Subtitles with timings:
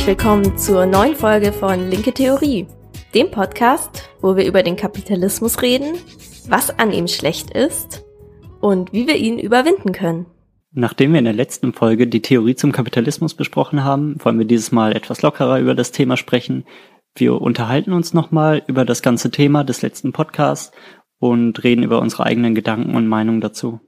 [0.00, 2.66] Herzlich willkommen zur neuen Folge von Linke Theorie,
[3.14, 5.98] dem Podcast, wo wir über den Kapitalismus reden,
[6.48, 8.02] was an ihm schlecht ist
[8.62, 10.24] und wie wir ihn überwinden können.
[10.72, 14.72] Nachdem wir in der letzten Folge die Theorie zum Kapitalismus besprochen haben, wollen wir dieses
[14.72, 16.64] Mal etwas lockerer über das Thema sprechen.
[17.14, 20.72] Wir unterhalten uns nochmal über das ganze Thema des letzten Podcasts
[21.18, 23.80] und reden über unsere eigenen Gedanken und Meinungen dazu.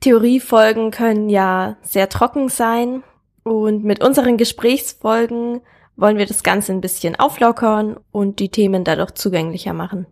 [0.00, 3.02] Theoriefolgen können ja sehr trocken sein
[3.50, 5.60] und mit unseren Gesprächsfolgen
[5.96, 10.06] wollen wir das Ganze ein bisschen auflockern und die Themen dadurch zugänglicher machen.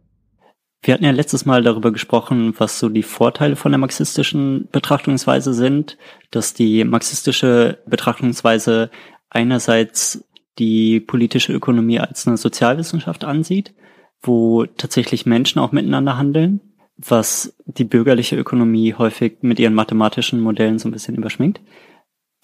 [0.82, 5.52] Wir hatten ja letztes Mal darüber gesprochen, was so die Vorteile von der marxistischen Betrachtungsweise
[5.52, 5.96] sind,
[6.30, 8.90] dass die marxistische Betrachtungsweise
[9.30, 10.24] einerseits
[10.58, 13.74] die politische Ökonomie als eine Sozialwissenschaft ansieht,
[14.22, 16.60] wo tatsächlich Menschen auch miteinander handeln,
[16.96, 21.60] was die bürgerliche Ökonomie häufig mit ihren mathematischen Modellen so ein bisschen überschminkt.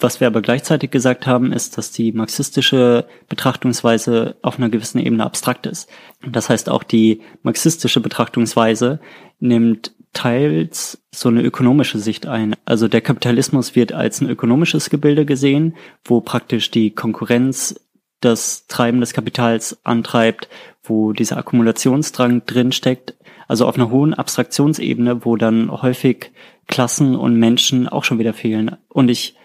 [0.03, 5.25] Was wir aber gleichzeitig gesagt haben, ist, dass die marxistische Betrachtungsweise auf einer gewissen Ebene
[5.25, 5.89] abstrakt ist.
[6.27, 8.99] Das heißt, auch die marxistische Betrachtungsweise
[9.39, 12.57] nimmt teils so eine ökonomische Sicht ein.
[12.65, 17.79] Also der Kapitalismus wird als ein ökonomisches Gebilde gesehen, wo praktisch die Konkurrenz
[18.21, 20.49] das Treiben des Kapitals antreibt,
[20.83, 23.15] wo dieser Akkumulationsdrang drinsteckt.
[23.47, 26.33] Also auf einer hohen Abstraktionsebene, wo dann häufig
[26.67, 28.77] Klassen und Menschen auch schon wieder fehlen.
[28.89, 29.37] Und ich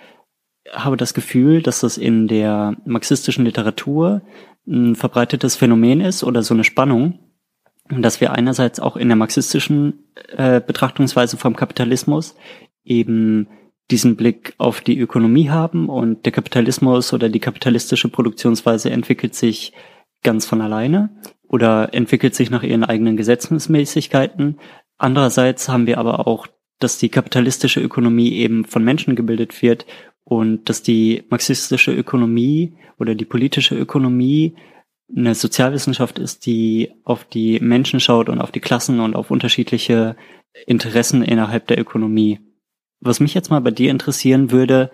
[0.74, 4.22] habe das Gefühl, dass das in der marxistischen Literatur
[4.68, 7.20] ein verbreitetes Phänomen ist oder so eine Spannung,
[7.90, 10.04] dass wir einerseits auch in der marxistischen
[10.36, 12.36] äh, Betrachtungsweise vom Kapitalismus
[12.84, 13.48] eben
[13.90, 19.72] diesen Blick auf die Ökonomie haben und der Kapitalismus oder die kapitalistische Produktionsweise entwickelt sich
[20.24, 21.10] ganz von alleine
[21.48, 24.60] oder entwickelt sich nach ihren eigenen Gesetzmäßigkeiten.
[24.98, 26.48] Andererseits haben wir aber auch,
[26.80, 29.86] dass die kapitalistische Ökonomie eben von Menschen gebildet wird
[30.28, 34.56] und dass die marxistische Ökonomie oder die politische Ökonomie
[35.16, 40.18] eine Sozialwissenschaft ist, die auf die Menschen schaut und auf die Klassen und auf unterschiedliche
[40.66, 42.42] Interessen innerhalb der Ökonomie.
[43.00, 44.92] Was mich jetzt mal bei dir interessieren würde,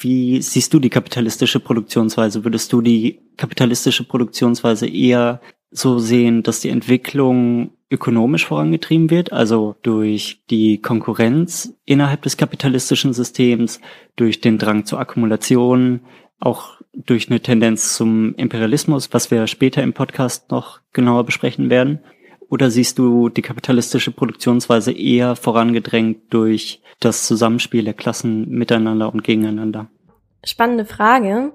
[0.00, 2.42] wie siehst du die kapitalistische Produktionsweise?
[2.42, 5.40] Würdest du die kapitalistische Produktionsweise eher
[5.74, 13.12] so sehen, dass die Entwicklung ökonomisch vorangetrieben wird, also durch die Konkurrenz innerhalb des kapitalistischen
[13.12, 13.80] Systems,
[14.16, 16.00] durch den Drang zur Akkumulation,
[16.38, 21.98] auch durch eine Tendenz zum Imperialismus, was wir später im Podcast noch genauer besprechen werden?
[22.48, 29.24] Oder siehst du die kapitalistische Produktionsweise eher vorangedrängt durch das Zusammenspiel der Klassen miteinander und
[29.24, 29.88] gegeneinander?
[30.44, 31.52] Spannende Frage.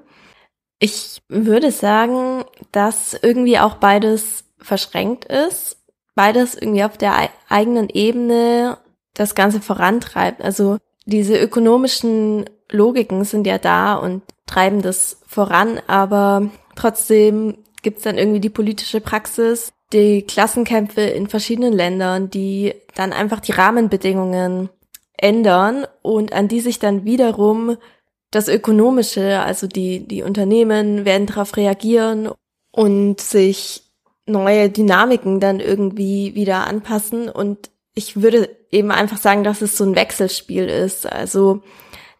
[0.79, 5.77] Ich würde sagen, dass irgendwie auch beides verschränkt ist.
[6.15, 8.77] Beides irgendwie auf der eigenen Ebene
[9.13, 10.41] das Ganze vorantreibt.
[10.41, 18.17] Also diese ökonomischen Logiken sind ja da und treiben das voran, aber trotzdem gibt's dann
[18.17, 24.69] irgendwie die politische Praxis, die Klassenkämpfe in verschiedenen Ländern, die dann einfach die Rahmenbedingungen
[25.17, 27.77] ändern und an die sich dann wiederum
[28.31, 32.29] das Ökonomische, also die, die Unternehmen werden darauf reagieren
[32.71, 33.83] und sich
[34.25, 37.29] neue Dynamiken dann irgendwie wieder anpassen.
[37.29, 41.11] Und ich würde eben einfach sagen, dass es so ein Wechselspiel ist.
[41.11, 41.61] Also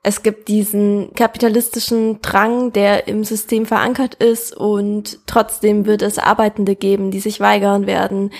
[0.01, 6.75] es gibt diesen kapitalistischen Drang, der im System verankert ist und trotzdem wird es Arbeitende
[6.75, 8.31] geben, die sich weigern werden,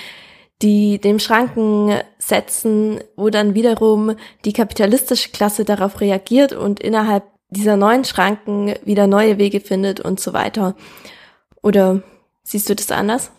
[0.62, 7.76] die dem Schranken setzen, wo dann wiederum die kapitalistische Klasse darauf reagiert und innerhalb dieser
[7.76, 10.76] neuen Schranken wieder neue Wege findet und so weiter.
[11.62, 12.02] Oder
[12.42, 13.32] siehst du das anders?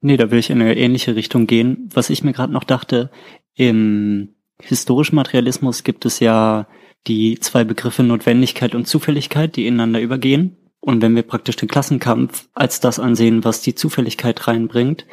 [0.00, 1.88] Nee, da will ich in eine ähnliche Richtung gehen.
[1.94, 3.10] Was ich mir gerade noch dachte,
[3.54, 6.66] im historischen Materialismus gibt es ja
[7.06, 10.56] die zwei Begriffe Notwendigkeit und Zufälligkeit, die ineinander übergehen.
[10.80, 15.06] Und wenn wir praktisch den Klassenkampf als das ansehen, was die Zufälligkeit reinbringt,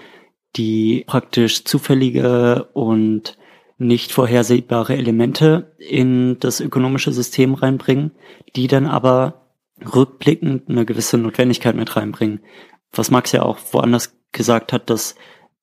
[0.58, 3.38] die praktisch zufällige und
[3.82, 8.12] nicht vorhersehbare Elemente in das ökonomische System reinbringen,
[8.56, 9.48] die dann aber
[9.94, 12.42] rückblickend eine gewisse Notwendigkeit mit reinbringen.
[12.92, 15.16] Was Max ja auch woanders gesagt hat, dass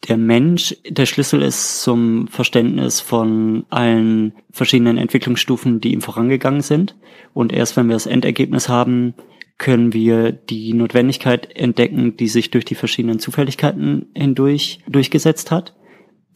[0.07, 6.97] der Mensch der Schlüssel ist zum Verständnis von allen verschiedenen Entwicklungsstufen, die ihm vorangegangen sind.
[7.35, 9.15] Und erst wenn wir das Endergebnis haben,
[9.59, 15.75] können wir die Notwendigkeit entdecken, die sich durch die verschiedenen Zufälligkeiten hindurch durchgesetzt hat.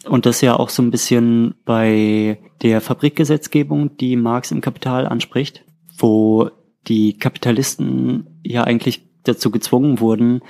[0.08, 5.64] Und das ja auch so ein bisschen bei der Fabrikgesetzgebung, die Marx im Kapital anspricht,
[5.96, 6.50] wo
[6.88, 10.40] die Kapitalisten ja eigentlich dazu gezwungen wurden,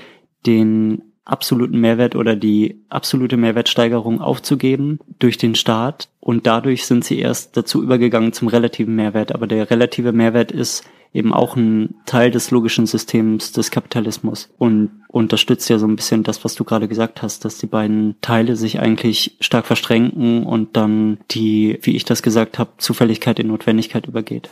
[0.47, 7.19] den absoluten Mehrwert oder die absolute Mehrwertsteigerung aufzugeben durch den Staat und dadurch sind sie
[7.19, 9.33] erst dazu übergegangen zum relativen Mehrwert.
[9.33, 15.03] Aber der relative Mehrwert ist eben auch ein Teil des logischen Systems des Kapitalismus und
[15.09, 18.57] unterstützt ja so ein bisschen das, was du gerade gesagt hast, dass die beiden Teile
[18.57, 24.07] sich eigentlich stark verstrengen und dann die, wie ich das gesagt habe, Zufälligkeit in Notwendigkeit
[24.07, 24.49] übergeht.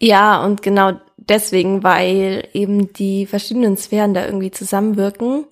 [0.00, 5.44] Ja, und genau deswegen, weil eben die verschiedenen Sphären da irgendwie zusammenwirken,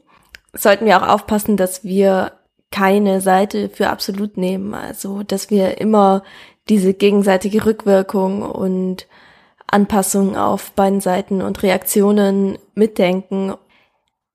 [0.53, 2.33] sollten wir auch aufpassen, dass wir
[2.71, 4.75] keine Seite für absolut nehmen.
[4.75, 6.23] Also, dass wir immer
[6.69, 9.07] diese gegenseitige Rückwirkung und
[9.72, 13.55] Anpassung auf beiden Seiten und Reaktionen mitdenken.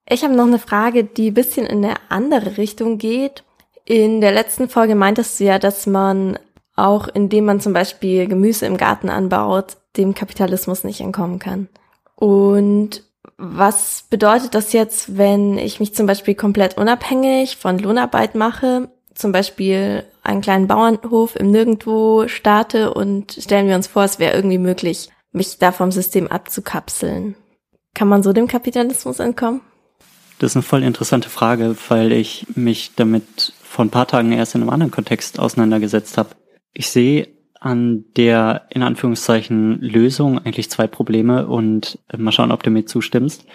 [0.08, 3.44] Ich habe noch eine Frage, die bisschen in eine andere Richtung geht.
[3.86, 6.40] In der letzten Folge meintest du ja, dass man
[6.76, 11.70] auch indem man zum Beispiel Gemüse im Garten anbaut, dem Kapitalismus nicht entkommen kann.
[12.16, 13.04] Und
[13.38, 19.32] was bedeutet das jetzt, wenn ich mich zum Beispiel komplett unabhängig von Lohnarbeit mache, zum
[19.32, 24.58] Beispiel einen kleinen Bauernhof im Nirgendwo starte und stellen wir uns vor, es wäre irgendwie
[24.58, 27.36] möglich, mich da vom System abzukapseln.
[27.94, 29.62] Kann man so dem Kapitalismus entkommen?
[30.40, 34.56] Das ist eine voll interessante Frage, weil ich mich damit vor ein paar Tagen erst
[34.56, 36.30] in einem anderen Kontext auseinandergesetzt habe.
[36.74, 37.30] Ich sehe
[37.60, 42.86] an der in Anführungszeichen Lösung eigentlich zwei Probleme und äh, mal schauen, ob du mir
[42.86, 43.46] zustimmst.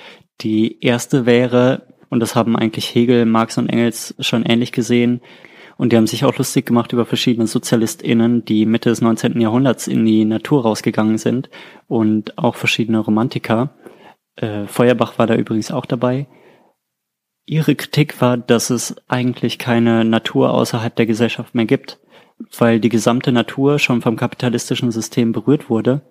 [0.40, 5.20] Die erste wäre, und das haben eigentlich Hegel, Marx und Engels schon ähnlich gesehen,
[5.80, 9.40] und die haben sich auch lustig gemacht über verschiedene SozialistInnen, die Mitte des 19.
[9.40, 11.48] Jahrhunderts in die Natur rausgegangen sind
[11.88, 13.70] und auch verschiedene Romantiker.
[14.36, 16.26] Äh, Feuerbach war da übrigens auch dabei.
[17.46, 21.98] Ihre Kritik war, dass es eigentlich keine Natur außerhalb der Gesellschaft mehr gibt
[22.58, 26.02] weil die gesamte Natur schon vom kapitalistischen System berührt wurde.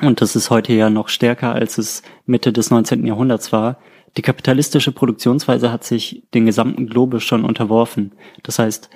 [0.00, 3.06] Und das ist heute ja noch stärker, als es Mitte des 19.
[3.06, 3.78] Jahrhunderts war.
[4.16, 8.12] Die kapitalistische Produktionsweise hat sich den gesamten Globus schon unterworfen.
[8.42, 8.90] Das heißt,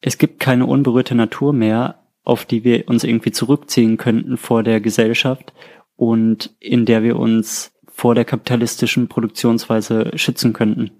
[0.00, 4.80] es gibt keine unberührte Natur mehr, auf die wir uns irgendwie zurückziehen könnten vor der
[4.80, 5.52] Gesellschaft
[5.96, 10.90] und in der wir uns vor der kapitalistischen Produktionsweise schützen könnten.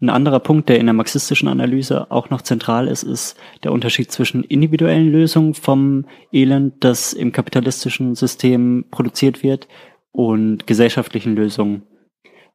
[0.00, 4.10] Ein anderer Punkt, der in der marxistischen Analyse auch noch zentral ist, ist der Unterschied
[4.10, 9.68] zwischen individuellen Lösungen vom Elend, das im kapitalistischen System produziert wird,
[10.12, 11.82] und gesellschaftlichen Lösungen.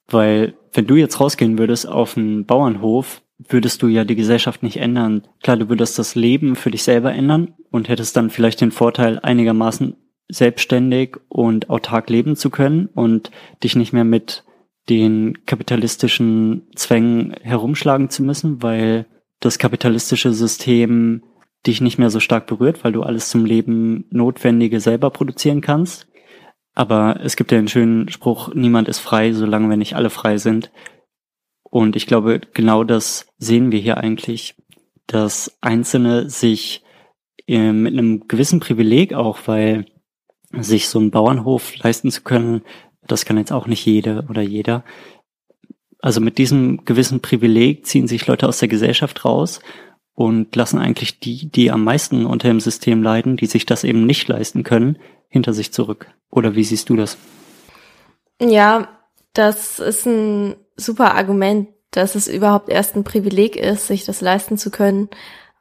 [0.08, 4.78] Weil wenn du jetzt rausgehen würdest auf einen Bauernhof, würdest du ja die Gesellschaft nicht
[4.78, 5.28] ändern.
[5.44, 9.20] Klar, du würdest das Leben für dich selber ändern und hättest dann vielleicht den Vorteil,
[9.20, 9.96] einigermaßen
[10.30, 13.32] selbstständig und autark leben zu können und
[13.64, 14.44] dich nicht mehr mit
[14.90, 19.06] den kapitalistischen Zwängen herumschlagen zu müssen, weil
[19.40, 21.24] das kapitalistische System
[21.66, 26.08] dich nicht mehr so stark berührt, weil du alles zum Leben Notwendige selber produzieren kannst.
[26.76, 30.38] Aber es gibt ja einen schönen Spruch, niemand ist frei, solange wir nicht alle frei
[30.38, 30.72] sind.
[31.64, 34.56] Und ich glaube, genau das sehen wir hier eigentlich,
[35.08, 36.84] dass Einzelne sich
[37.48, 39.86] äh, mit einem gewissen Privileg auch, weil
[40.52, 42.62] sich so einen Bauernhof leisten zu können,
[43.08, 44.84] das kann jetzt auch nicht jede oder jeder.
[46.00, 49.62] Also mit diesem gewissen Privileg ziehen sich Leute aus der Gesellschaft raus
[50.16, 54.06] und lassen eigentlich die, die am meisten unter dem System leiden, die sich das eben
[54.06, 54.98] nicht leisten können,
[55.28, 56.08] hinter sich zurück.
[56.32, 57.18] Oder wie siehst du das?
[58.42, 58.88] Ja,
[59.34, 64.58] das ist ein super Argument, dass es überhaupt erst ein Privileg ist, sich das leisten
[64.58, 65.10] zu können,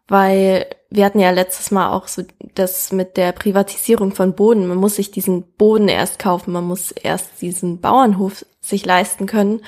[0.09, 2.23] weil wir hatten ja letztes Mal auch so
[2.55, 4.67] das mit der Privatisierung von Boden.
[4.67, 9.61] Man muss sich diesen Boden erst kaufen, man muss erst diesen Bauernhof sich leisten können.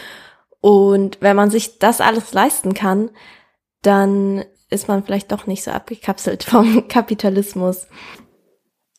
[0.61, 3.11] Und wenn man sich das alles leisten kann,
[3.83, 7.87] dann ist man vielleicht doch nicht so abgekapselt vom Kapitalismus.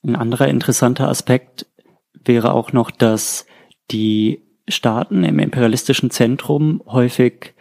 [0.03, 1.65] Ein anderer interessanter Aspekt
[2.13, 3.45] wäre auch noch, dass
[3.91, 7.53] die Staaten im imperialistischen Zentrum häufig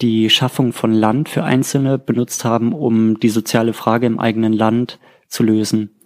[0.00, 4.98] die Schaffung von Land für Einzelne benutzt haben, um die soziale Frage im eigenen Land
[5.28, 5.99] zu lösen.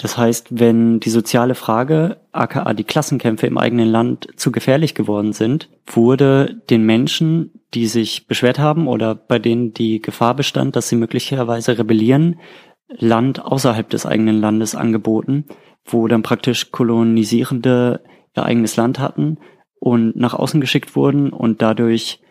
[0.00, 5.34] Das heißt, wenn die soziale Frage, aka die Klassenkämpfe im eigenen Land, zu gefährlich geworden
[5.34, 10.88] sind, wurde den Menschen, die sich beschwert haben oder bei denen die Gefahr bestand, dass
[10.88, 12.40] sie möglicherweise rebellieren,
[12.88, 15.44] Land außerhalb des eigenen Landes angeboten,
[15.84, 18.00] wo dann praktisch Kolonisierende
[18.34, 19.36] ihr eigenes Land hatten
[19.78, 22.22] und nach außen geschickt wurden und dadurch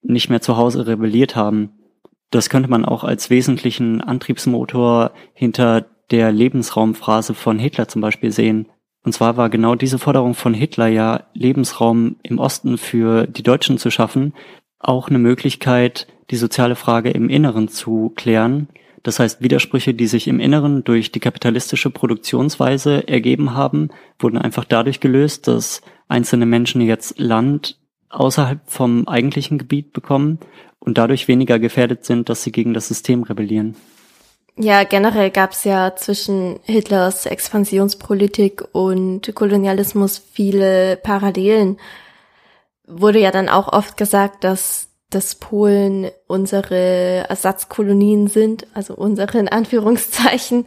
[0.00, 1.72] nicht mehr zu Hause rebelliert haben.
[2.30, 8.68] Das könnte man auch als wesentlichen Antriebsmotor hinter der Lebensraumphrase von Hitler zum Beispiel sehen.
[9.02, 13.78] Und zwar war genau diese Forderung von Hitler ja, Lebensraum im Osten für die Deutschen
[13.78, 14.34] zu schaffen,
[14.78, 18.68] auch eine Möglichkeit, die soziale Frage im Inneren zu klären.
[19.02, 24.64] Das heißt, Widersprüche, die sich im Inneren durch die kapitalistische Produktionsweise ergeben haben, wurden einfach
[24.64, 30.40] dadurch gelöst, dass einzelne Menschen jetzt Land außerhalb vom eigentlichen Gebiet bekommen
[30.80, 33.76] und dadurch weniger gefährdet sind, dass sie gegen das System rebellieren.
[34.58, 41.78] Ja, generell gab es ja zwischen Hitlers Expansionspolitik und Kolonialismus viele Parallelen.
[42.86, 49.48] Wurde ja dann auch oft gesagt, dass dass Polen unsere Ersatzkolonien sind, also unsere in
[49.48, 50.66] Anführungszeichen,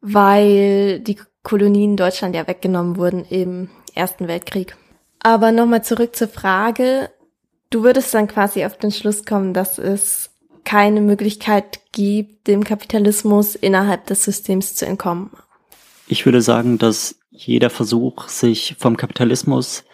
[0.00, 4.76] weil die Kolonien Deutschland ja weggenommen wurden im Ersten Weltkrieg.
[5.20, 7.10] Aber nochmal zurück zur Frage.
[7.70, 10.30] Du würdest dann quasi auf den Schluss kommen, dass es
[10.64, 15.30] keine Möglichkeit gibt, dem Kapitalismus innerhalb des Systems zu entkommen.
[16.06, 19.84] Ich würde sagen, dass jeder Versuch, sich vom Kapitalismus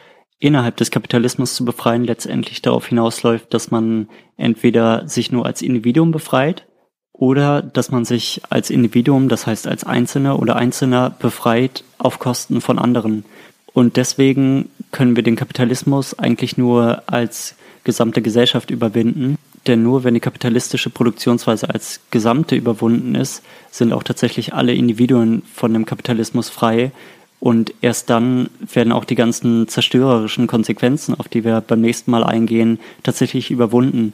[0.41, 6.13] innerhalb des Kapitalismus zu befreien, letztendlich darauf hinausläuft, dass man entweder sich nur als Individuum
[6.13, 6.67] befreit
[7.13, 12.61] oder dass man sich als Individuum, das heißt als Einzelner oder Einzelner befreit auf Kosten
[12.61, 13.25] von anderen.
[13.73, 20.15] Und deswegen können wir den Kapitalismus eigentlich nur als gesamte Gesellschaft überwinden, denn nur wenn
[20.15, 26.49] die kapitalistische Produktionsweise als Gesamte überwunden ist, sind auch tatsächlich alle Individuen von dem Kapitalismus
[26.49, 26.93] frei
[27.41, 32.25] und erst dann werden auch die ganzen zerstörerischen Konsequenzen, auf die wir beim nächsten Mal
[32.25, 34.13] eingehen, tatsächlich überwunden.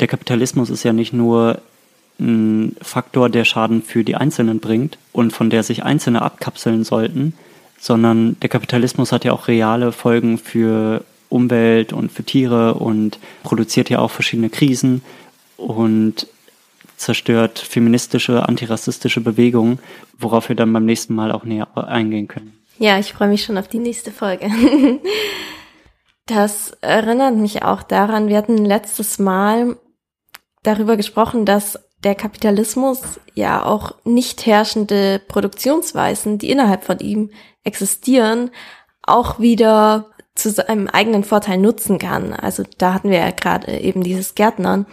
[0.00, 1.60] Der Kapitalismus ist ja nicht nur
[2.18, 7.34] ein Faktor, der Schaden für die Einzelnen bringt und von der sich Einzelne abkapseln sollten,
[7.78, 13.90] sondern der Kapitalismus hat ja auch reale Folgen für Umwelt und für Tiere und produziert
[13.90, 15.02] ja auch verschiedene Krisen
[15.56, 16.26] und
[16.96, 19.78] zerstört feministische, antirassistische Bewegungen,
[20.18, 22.58] worauf wir dann beim nächsten Mal auch näher eingehen können.
[22.78, 24.50] Ja, ich freue mich schon auf die nächste Folge.
[26.26, 29.76] Das erinnert mich auch daran, wir hatten letztes Mal
[30.62, 37.30] darüber gesprochen, dass der Kapitalismus ja auch nicht herrschende Produktionsweisen, die innerhalb von ihm
[37.62, 38.50] existieren,
[39.02, 42.32] auch wieder zu seinem eigenen Vorteil nutzen kann.
[42.32, 44.86] Also da hatten wir ja gerade eben dieses Gärtnern.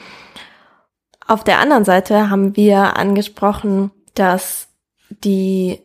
[1.28, 4.68] Auf der anderen Seite haben wir angesprochen, dass
[5.10, 5.82] die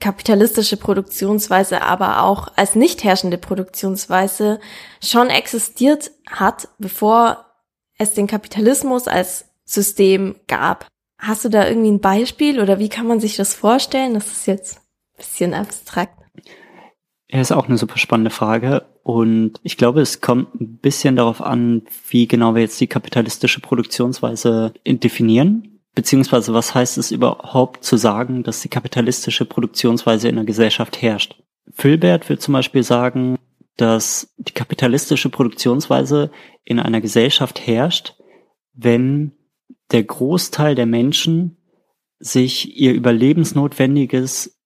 [0.00, 4.60] kapitalistische Produktionsweise aber auch als nicht herrschende Produktionsweise
[5.02, 7.46] schon existiert hat, bevor
[7.98, 10.86] es den Kapitalismus als System gab.
[11.18, 14.14] Hast du da irgendwie ein Beispiel oder wie kann man sich das vorstellen?
[14.14, 16.18] Das ist jetzt ein bisschen abstrakt.
[17.32, 18.86] Ja, ist auch eine super spannende Frage.
[19.04, 23.60] Und ich glaube, es kommt ein bisschen darauf an, wie genau wir jetzt die kapitalistische
[23.60, 25.80] Produktionsweise definieren.
[25.94, 31.40] Beziehungsweise was heißt es überhaupt zu sagen, dass die kapitalistische Produktionsweise in der Gesellschaft herrscht?
[31.72, 33.38] Filbert will zum Beispiel sagen,
[33.76, 36.30] dass die kapitalistische Produktionsweise
[36.64, 38.14] in einer Gesellschaft herrscht,
[38.74, 39.32] wenn
[39.92, 41.56] der Großteil der Menschen
[42.18, 44.59] sich ihr Überlebensnotwendiges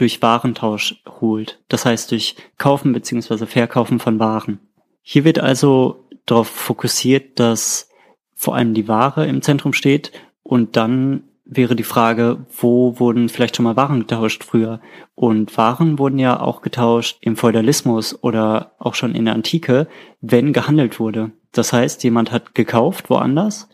[0.00, 1.60] durch Warentausch holt.
[1.68, 4.60] Das heißt durch Kaufen beziehungsweise Verkaufen von Waren.
[5.02, 7.90] Hier wird also darauf fokussiert, dass
[8.34, 10.12] vor allem die Ware im Zentrum steht
[10.42, 14.80] und dann wäre die Frage, wo wurden vielleicht schon mal Waren getauscht früher?
[15.14, 19.88] Und Waren wurden ja auch getauscht im Feudalismus oder auch schon in der Antike,
[20.20, 21.32] wenn gehandelt wurde.
[21.52, 23.68] Das heißt, jemand hat gekauft woanders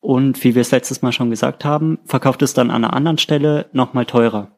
[0.00, 3.18] und wie wir es letztes Mal schon gesagt haben, verkauft es dann an einer anderen
[3.18, 4.55] Stelle nochmal teurer.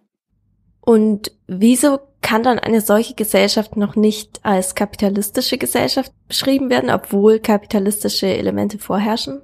[0.88, 7.40] Und wieso kann dann eine solche Gesellschaft noch nicht als kapitalistische Gesellschaft beschrieben werden, obwohl
[7.40, 9.42] kapitalistische Elemente vorherrschen?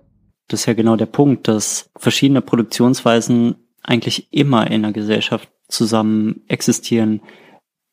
[0.48, 6.40] Das ist ja genau der Punkt, dass verschiedene Produktionsweisen eigentlich immer in der Gesellschaft zusammen
[6.48, 7.20] existieren.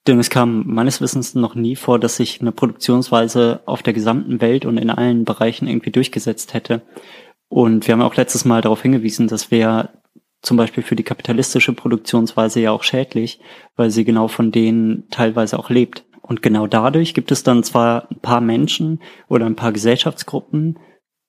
[0.07, 4.39] Denn es kam meines Wissens noch nie vor, dass sich eine Produktionsweise auf der gesamten
[4.39, 6.83] Welt und in allen Bereichen irgendwie durchgesetzt hätte.
[7.49, 9.89] Und wir haben auch letztes Mal darauf hingewiesen, dass wir
[10.41, 13.39] zum Beispiel für die kapitalistische Produktionsweise ja auch schädlich,
[13.75, 16.03] weil sie genau von denen teilweise auch lebt.
[16.21, 20.79] Und genau dadurch gibt es dann zwar ein paar Menschen oder ein paar Gesellschaftsgruppen,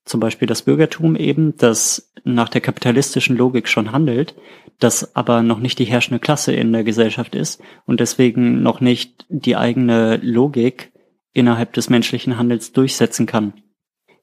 [0.05, 4.35] zum Beispiel das Bürgertum eben, das nach der kapitalistischen Logik schon handelt,
[4.79, 9.27] das aber noch nicht die herrschende Klasse in der Gesellschaft ist und deswegen noch nicht
[9.29, 10.93] die eigene Logik
[11.33, 13.55] innerhalb des menschlichen Handels durchsetzen kann.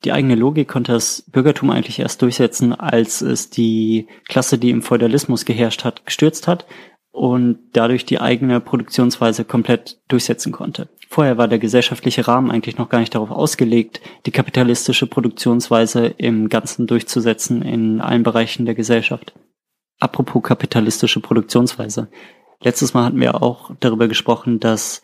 [0.05, 4.81] Die eigene Logik konnte das Bürgertum eigentlich erst durchsetzen, als es die Klasse, die im
[4.81, 6.65] Feudalismus geherrscht hat, gestürzt hat
[7.11, 10.87] und dadurch die eigene Produktionsweise komplett durchsetzen konnte.
[11.09, 16.49] Vorher war der gesellschaftliche Rahmen eigentlich noch gar nicht darauf ausgelegt, die kapitalistische Produktionsweise im
[16.49, 19.33] Ganzen durchzusetzen in allen Bereichen der Gesellschaft.
[19.99, 22.07] Apropos kapitalistische Produktionsweise.
[22.61, 25.01] Letztes Mal hatten wir auch darüber gesprochen, dass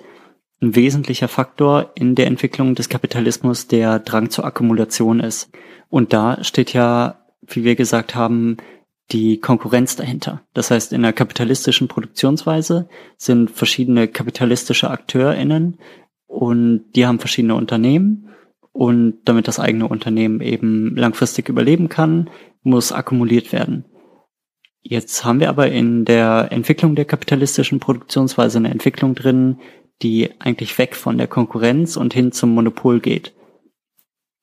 [0.65, 5.50] ein wesentlicher Faktor in der Entwicklung des Kapitalismus der Drang zur Akkumulation ist.
[5.89, 8.57] Und da steht ja, wie wir gesagt haben,
[9.12, 10.41] die Konkurrenz dahinter.
[10.53, 15.77] Das heißt, in der kapitalistischen Produktionsweise sind verschiedene kapitalistische AkteurInnen
[16.25, 18.25] und die haben verschiedene Unternehmen
[18.75, 22.29] Und damit das eigene Unternehmen eben langfristig überleben kann,
[22.62, 23.86] muss akkumuliert werden.
[24.81, 29.60] Jetzt haben wir aber in der Entwicklung der kapitalistischen Produktionsweise eine Entwicklung drin,
[30.01, 33.33] die eigentlich weg von der Konkurrenz und hin zum Monopol geht.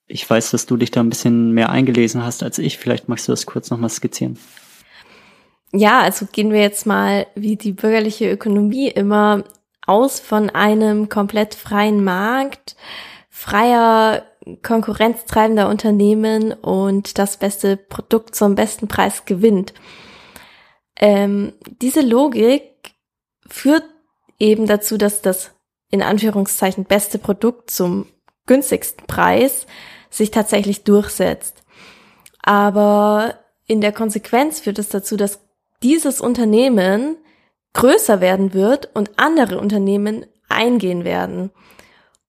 [0.06, 2.78] Ich weiß, dass du dich da ein bisschen mehr eingelesen hast als ich.
[2.78, 4.38] Vielleicht magst du das kurz nochmal skizzieren.
[5.72, 9.44] Ja, also gehen wir jetzt mal wie die bürgerliche Ökonomie immer
[9.86, 12.76] aus von einem komplett freien Markt,
[13.30, 14.24] freier
[14.62, 19.72] konkurrenztreibender Unternehmen und das beste Produkt zum besten Preis gewinnt.
[20.96, 22.62] Ähm, diese Logik
[23.48, 23.84] führt
[24.42, 25.52] eben dazu, dass das
[25.90, 28.06] in Anführungszeichen beste Produkt zum
[28.46, 29.66] günstigsten Preis
[30.10, 31.62] sich tatsächlich durchsetzt.
[32.42, 35.40] Aber in der Konsequenz führt es dazu, dass
[35.82, 37.16] dieses Unternehmen
[37.72, 41.50] größer werden wird und andere Unternehmen eingehen werden.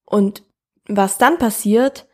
[0.06, 0.44] Und
[0.88, 2.08] was dann passiert,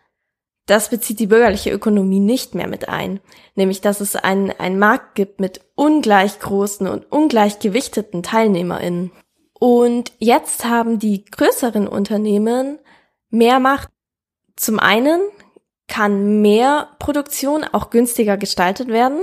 [0.65, 3.19] das bezieht die bürgerliche Ökonomie nicht mehr mit ein.
[3.55, 9.11] Nämlich, dass es einen, Markt gibt mit ungleich großen und ungleich gewichteten TeilnehmerInnen.
[9.59, 12.79] Und jetzt haben die größeren Unternehmen
[13.29, 13.89] mehr Macht.
[14.55, 15.21] Zum einen
[15.87, 19.19] kann mehr Produktion auch günstiger gestaltet werden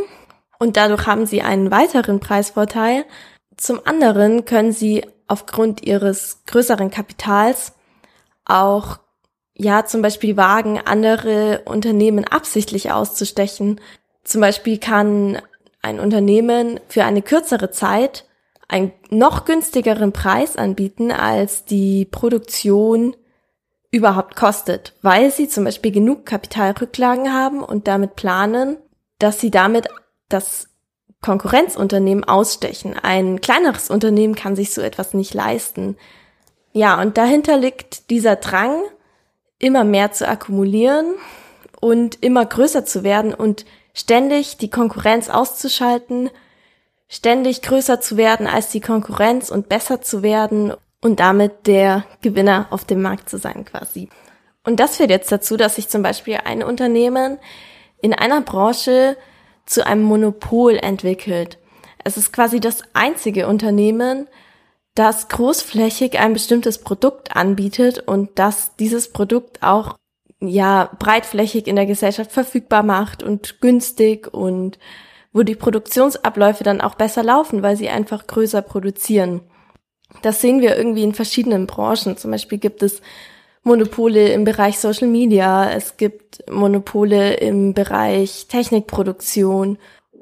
[0.58, 3.04] und dadurch haben sie einen weiteren Preisvorteil.
[3.56, 7.72] Zum anderen können sie aufgrund ihres größeren Kapitals
[8.44, 8.98] auch
[9.54, 13.80] ja zum Beispiel wagen, andere Unternehmen absichtlich auszustechen.
[14.22, 15.40] Zum Beispiel kann
[15.82, 18.26] ein Unternehmen für eine kürzere Zeit
[18.68, 23.16] einen noch günstigeren Preis anbieten, als die Produktion
[23.90, 28.76] überhaupt kostet, weil sie zum Beispiel genug Kapitalrücklagen haben und damit planen,
[29.18, 29.88] dass sie damit
[30.28, 30.68] das
[31.22, 32.94] Konkurrenzunternehmen ausstechen.
[33.00, 35.96] Ein kleineres Unternehmen kann sich so etwas nicht leisten.
[36.72, 38.82] Ja, und dahinter liegt dieser Drang,
[39.58, 41.14] immer mehr zu akkumulieren
[41.80, 46.30] und immer größer zu werden und ständig die Konkurrenz auszuschalten
[47.08, 52.66] ständig größer zu werden als die Konkurrenz und besser zu werden und damit der Gewinner
[52.70, 54.08] auf dem Markt zu sein quasi.
[54.64, 57.38] Und das führt jetzt dazu, dass sich zum Beispiel ein Unternehmen
[58.00, 59.16] in einer Branche
[59.64, 61.58] zu einem Monopol entwickelt.
[62.02, 64.28] Es ist quasi das einzige Unternehmen,
[64.94, 69.96] das großflächig ein bestimmtes Produkt anbietet und das dieses Produkt auch
[70.40, 74.78] ja breitflächig in der Gesellschaft verfügbar macht und günstig und
[75.36, 79.42] wo die Produktionsabläufe dann auch besser laufen, weil sie einfach größer produzieren.
[80.22, 82.16] Das sehen wir irgendwie in verschiedenen Branchen.
[82.16, 83.02] Zum Beispiel gibt es
[83.62, 89.76] Monopole im Bereich Social Media, es gibt Monopole im Bereich Technikproduktion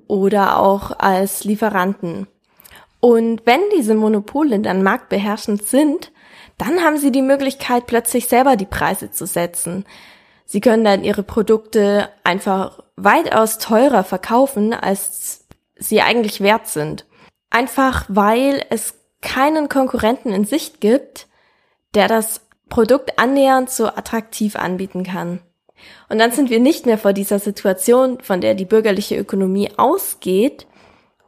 [0.08, 2.26] oder auch als Lieferanten.
[2.98, 6.10] Und wenn diese Monopole dann marktbeherrschend sind,
[6.58, 9.84] dann haben sie die Möglichkeit, plötzlich selber die Preise zu setzen.
[10.44, 15.44] Sie können dann ihre Produkte einfach weitaus teurer verkaufen, als
[15.76, 17.06] sie eigentlich wert sind.
[17.50, 21.26] Einfach weil es keinen Konkurrenten in Sicht gibt,
[21.94, 25.40] der das Produkt annähernd so attraktiv anbieten kann.
[26.08, 30.66] Und dann sind wir nicht mehr vor dieser Situation, von der die bürgerliche Ökonomie ausgeht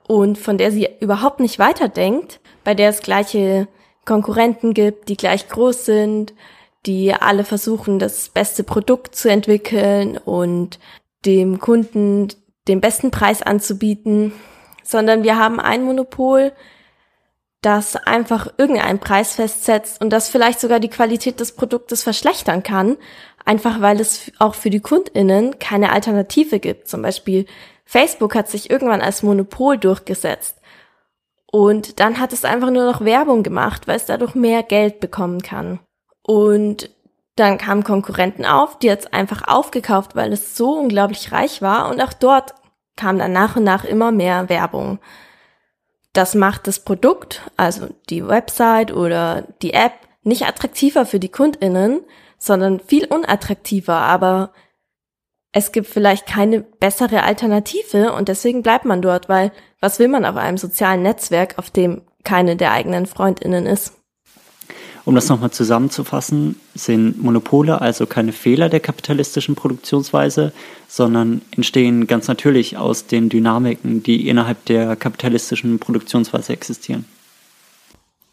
[0.06, 3.68] und von der sie überhaupt nicht weiterdenkt, bei der es gleiche
[4.04, 6.34] Konkurrenten gibt, die gleich groß sind,
[6.86, 10.78] die alle versuchen, das beste Produkt zu entwickeln und
[11.26, 12.28] dem Kunden
[12.68, 14.32] den besten Preis anzubieten,
[14.82, 16.52] sondern wir haben ein Monopol,
[17.62, 22.96] das einfach irgendeinen Preis festsetzt und das vielleicht sogar die Qualität des Produktes verschlechtern kann,
[23.44, 26.86] einfach weil es auch für die Kundinnen keine Alternative gibt.
[26.88, 27.46] Zum Beispiel
[27.84, 30.58] Facebook hat sich irgendwann als Monopol durchgesetzt.
[31.50, 35.40] Und dann hat es einfach nur noch Werbung gemacht, weil es dadurch mehr Geld bekommen
[35.40, 35.80] kann.
[36.22, 36.90] Und
[37.36, 42.00] dann kamen Konkurrenten auf, die jetzt einfach aufgekauft, weil es so unglaublich reich war und
[42.00, 42.54] auch dort
[42.96, 44.98] kam dann nach und nach immer mehr Werbung.
[46.14, 52.00] Das macht das Produkt, also die Website oder die App, nicht attraktiver für die Kundinnen,
[52.38, 54.52] sondern viel unattraktiver, aber
[55.52, 60.24] es gibt vielleicht keine bessere Alternative und deswegen bleibt man dort, weil was will man
[60.24, 63.94] auf einem sozialen Netzwerk, auf dem keine der eigenen Freundinnen ist?
[65.06, 70.52] Um das nochmal zusammenzufassen, sind Monopole also keine Fehler der kapitalistischen Produktionsweise,
[70.88, 77.04] sondern entstehen ganz natürlich aus den Dynamiken, die innerhalb der kapitalistischen Produktionsweise existieren.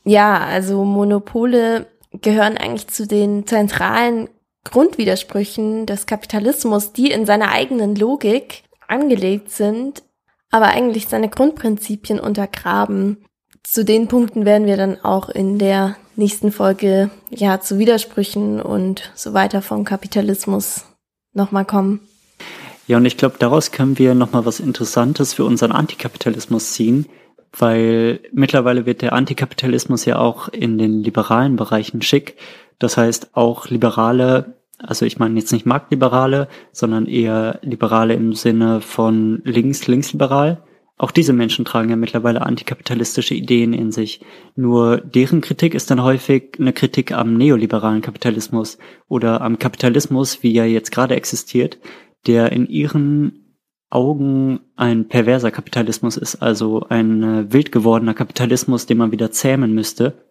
[0.03, 4.27] Ja, also Monopole gehören eigentlich zu den zentralen
[4.63, 10.01] Grundwidersprüchen des Kapitalismus, die in seiner eigenen Logik angelegt sind,
[10.49, 13.25] aber eigentlich seine Grundprinzipien untergraben.
[13.62, 19.12] Zu den Punkten werden wir dann auch in der nächsten Folge ja zu Widersprüchen und
[19.15, 20.86] so weiter vom Kapitalismus
[21.34, 22.02] nochmal kommen.
[22.88, 27.08] Ja, und ich glaube, daraus können wir nochmal was Interessantes für unseren Antikapitalismus ziehen,
[27.58, 32.36] weil mittlerweile wird der Antikapitalismus ja auch in den liberalen Bereichen schick.
[32.80, 38.82] Das heißt, auch Liberale, also ich meine jetzt nicht Marktliberale, sondern eher Liberale im Sinne
[38.82, 40.62] von links, linksliberal,
[40.97, 44.21] auch diese Menschen tragen ja mittlerweile antikapitalistische Ideen in sich.
[44.56, 48.77] Nur deren Kritik ist dann häufig eine Kritik am neoliberalen Kapitalismus
[49.08, 51.79] oder am Kapitalismus, wie er jetzt gerade existiert,
[52.27, 53.43] der in ihren
[53.89, 59.73] Augen ein perverser Kapitalismus ist, also ein äh, wild gewordener Kapitalismus, den man wieder zähmen
[59.73, 60.25] müsste.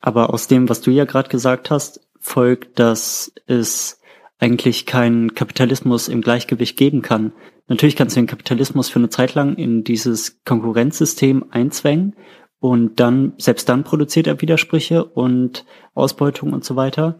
[0.00, 4.00] Aber aus dem, was du ja gerade gesagt hast, folgt, dass es
[4.38, 7.32] eigentlich keinen Kapitalismus im Gleichgewicht geben kann,
[7.68, 12.14] Natürlich kannst du den Kapitalismus für eine Zeit lang in dieses Konkurrenzsystem einzwängen
[12.60, 17.18] und dann, selbst dann produziert er Widersprüche und Ausbeutung und so weiter.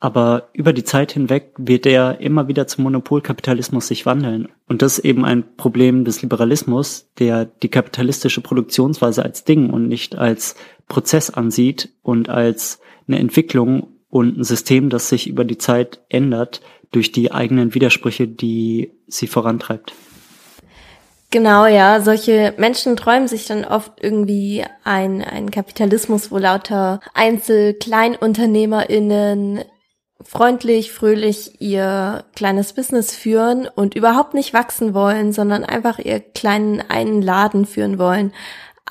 [0.00, 4.48] Aber über die Zeit hinweg wird er immer wieder zum Monopolkapitalismus sich wandeln.
[4.66, 9.86] Und das ist eben ein Problem des Liberalismus, der die kapitalistische Produktionsweise als Ding und
[9.86, 10.56] nicht als
[10.88, 16.60] Prozess ansieht und als eine Entwicklung und ein System, das sich über die Zeit ändert,
[16.90, 19.94] durch die eigenen Widersprüche, die sie vorantreibt.
[21.30, 22.02] Genau, ja.
[22.02, 29.64] Solche Menschen träumen sich dann oft irgendwie ein, ein Kapitalismus, wo lauter Einzel-KleinunternehmerInnen
[30.22, 36.82] freundlich, fröhlich ihr kleines Business führen und überhaupt nicht wachsen wollen, sondern einfach ihr kleinen
[36.82, 38.34] einen Laden führen wollen.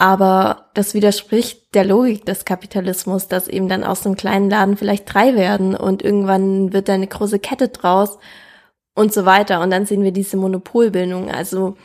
[0.02, 5.14] Aber das widerspricht der Logik des Kapitalismus, dass eben dann aus einem kleinen Laden vielleicht
[5.14, 8.18] drei werden und irgendwann wird da eine große Kette draus
[8.96, 9.62] und so weiter.
[9.62, 11.30] Und dann sehen wir diese Monopolbildung.
[11.30, 11.78] Also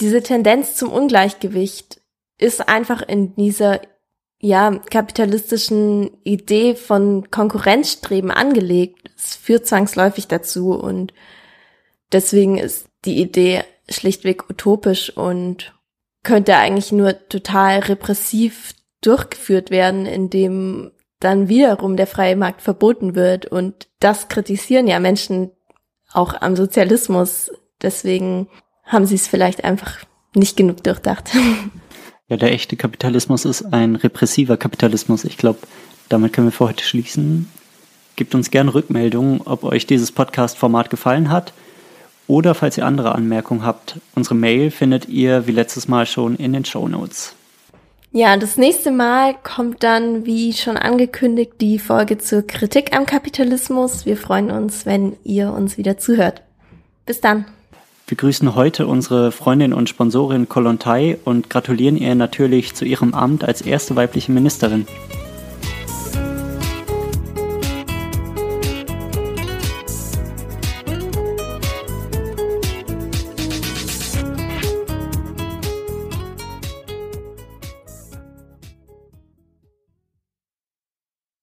[0.00, 2.00] diese Tendenz zum Ungleichgewicht
[2.38, 3.82] ist einfach in dieser
[4.40, 9.10] ja, kapitalistischen Idee von Konkurrenzstreben angelegt.
[9.14, 11.12] Es führt zwangsläufig dazu und
[12.12, 15.74] deswegen ist die Idee schlichtweg utopisch und
[16.24, 23.46] könnte eigentlich nur total repressiv durchgeführt werden, indem dann wiederum der freie Markt verboten wird.
[23.46, 25.50] Und das kritisieren ja Menschen
[26.12, 27.52] auch am Sozialismus.
[27.82, 28.48] Deswegen
[28.84, 29.98] haben sie es vielleicht einfach
[30.34, 31.30] nicht genug durchdacht.
[32.26, 35.24] Ja, der echte Kapitalismus ist ein repressiver Kapitalismus.
[35.24, 35.58] Ich glaube,
[36.08, 37.50] damit können wir für heute schließen.
[38.16, 41.52] Gebt uns gerne Rückmeldungen, ob euch dieses Podcast-Format gefallen hat
[42.26, 46.52] oder falls ihr andere Anmerkungen habt, unsere Mail findet ihr wie letztes Mal schon in
[46.52, 47.34] den Show Notes.
[48.12, 54.06] Ja, das nächste Mal kommt dann, wie schon angekündigt, die Folge zur Kritik am Kapitalismus.
[54.06, 56.42] Wir freuen uns, wenn ihr uns wieder zuhört.
[57.06, 57.46] Bis dann.
[58.06, 63.42] Wir grüßen heute unsere Freundin und Sponsorin Kolontai und gratulieren ihr natürlich zu ihrem Amt
[63.42, 64.86] als erste weibliche Ministerin.